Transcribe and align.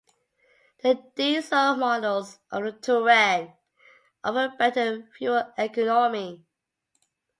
The 0.81 0.95
diesel 1.15 1.75
models 1.75 2.39
of 2.49 2.63
the 2.63 2.71
Touran 2.71 3.53
offer 4.23 4.51
better 4.57 5.07
fuel 5.15 5.53
economy. 5.55 6.43